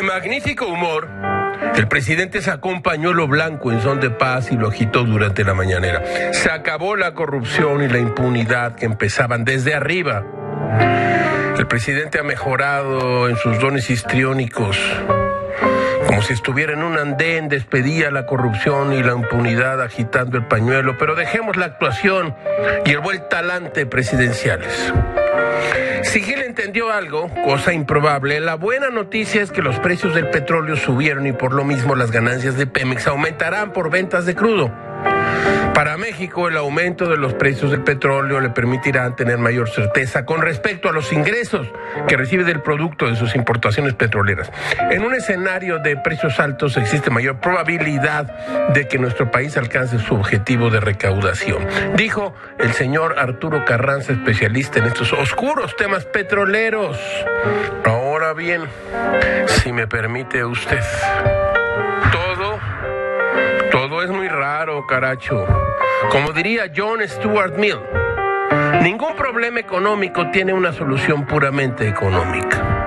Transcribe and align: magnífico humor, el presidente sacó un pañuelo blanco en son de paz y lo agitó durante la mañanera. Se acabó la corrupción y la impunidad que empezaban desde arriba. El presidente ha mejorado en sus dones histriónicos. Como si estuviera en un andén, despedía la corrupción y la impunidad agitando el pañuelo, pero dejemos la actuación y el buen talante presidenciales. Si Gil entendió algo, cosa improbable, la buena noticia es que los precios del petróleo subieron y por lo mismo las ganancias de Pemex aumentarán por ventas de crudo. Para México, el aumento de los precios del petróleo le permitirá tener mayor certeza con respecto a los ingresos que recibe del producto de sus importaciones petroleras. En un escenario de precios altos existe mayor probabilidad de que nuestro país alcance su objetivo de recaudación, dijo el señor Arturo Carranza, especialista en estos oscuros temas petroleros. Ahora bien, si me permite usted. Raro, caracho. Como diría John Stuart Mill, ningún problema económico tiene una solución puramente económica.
magnífico 0.00 0.66
humor, 0.66 1.08
el 1.76 1.88
presidente 1.88 2.40
sacó 2.40 2.68
un 2.68 2.82
pañuelo 2.82 3.28
blanco 3.28 3.72
en 3.72 3.82
son 3.82 4.00
de 4.00 4.10
paz 4.10 4.50
y 4.50 4.56
lo 4.56 4.68
agitó 4.68 5.04
durante 5.04 5.44
la 5.44 5.52
mañanera. 5.52 6.32
Se 6.32 6.50
acabó 6.50 6.96
la 6.96 7.12
corrupción 7.12 7.82
y 7.82 7.88
la 7.88 7.98
impunidad 7.98 8.74
que 8.74 8.86
empezaban 8.86 9.44
desde 9.44 9.74
arriba. 9.74 10.24
El 11.58 11.66
presidente 11.66 12.18
ha 12.18 12.22
mejorado 12.22 13.28
en 13.28 13.36
sus 13.36 13.58
dones 13.58 13.90
histriónicos. 13.90 14.78
Como 16.06 16.22
si 16.22 16.32
estuviera 16.32 16.72
en 16.72 16.82
un 16.82 16.98
andén, 16.98 17.48
despedía 17.48 18.10
la 18.10 18.26
corrupción 18.26 18.92
y 18.92 19.02
la 19.02 19.12
impunidad 19.12 19.82
agitando 19.82 20.38
el 20.38 20.46
pañuelo, 20.46 20.96
pero 20.98 21.14
dejemos 21.14 21.56
la 21.56 21.66
actuación 21.66 22.34
y 22.84 22.90
el 22.90 23.00
buen 23.00 23.28
talante 23.28 23.86
presidenciales. 23.86 24.92
Si 26.02 26.20
Gil 26.20 26.42
entendió 26.42 26.90
algo, 26.90 27.30
cosa 27.44 27.72
improbable, 27.72 28.38
la 28.40 28.56
buena 28.56 28.90
noticia 28.90 29.40
es 29.40 29.50
que 29.50 29.62
los 29.62 29.78
precios 29.78 30.14
del 30.14 30.28
petróleo 30.28 30.76
subieron 30.76 31.26
y 31.26 31.32
por 31.32 31.54
lo 31.54 31.64
mismo 31.64 31.94
las 31.94 32.10
ganancias 32.10 32.56
de 32.58 32.66
Pemex 32.66 33.06
aumentarán 33.06 33.72
por 33.72 33.90
ventas 33.90 34.26
de 34.26 34.34
crudo. 34.34 34.70
Para 35.82 35.96
México, 35.96 36.46
el 36.46 36.56
aumento 36.56 37.08
de 37.08 37.16
los 37.16 37.34
precios 37.34 37.72
del 37.72 37.82
petróleo 37.82 38.38
le 38.38 38.50
permitirá 38.50 39.16
tener 39.16 39.38
mayor 39.38 39.68
certeza 39.68 40.24
con 40.24 40.40
respecto 40.40 40.88
a 40.88 40.92
los 40.92 41.12
ingresos 41.12 41.66
que 42.06 42.16
recibe 42.16 42.44
del 42.44 42.62
producto 42.62 43.08
de 43.08 43.16
sus 43.16 43.34
importaciones 43.34 43.94
petroleras. 43.94 44.52
En 44.92 45.02
un 45.02 45.12
escenario 45.12 45.80
de 45.80 45.96
precios 45.96 46.38
altos 46.38 46.76
existe 46.76 47.10
mayor 47.10 47.40
probabilidad 47.40 48.68
de 48.68 48.86
que 48.86 48.96
nuestro 49.00 49.32
país 49.32 49.56
alcance 49.56 49.98
su 49.98 50.14
objetivo 50.14 50.70
de 50.70 50.78
recaudación, 50.78 51.66
dijo 51.96 52.32
el 52.60 52.72
señor 52.74 53.18
Arturo 53.18 53.64
Carranza, 53.64 54.12
especialista 54.12 54.78
en 54.78 54.84
estos 54.84 55.12
oscuros 55.12 55.74
temas 55.74 56.04
petroleros. 56.04 56.96
Ahora 57.84 58.34
bien, 58.34 58.62
si 59.48 59.72
me 59.72 59.88
permite 59.88 60.44
usted. 60.44 60.78
Raro, 64.62 64.86
caracho. 64.86 65.44
Como 66.10 66.32
diría 66.32 66.70
John 66.74 67.00
Stuart 67.08 67.56
Mill, 67.56 67.80
ningún 68.80 69.16
problema 69.16 69.58
económico 69.58 70.30
tiene 70.30 70.52
una 70.52 70.72
solución 70.72 71.26
puramente 71.26 71.88
económica. 71.88 72.81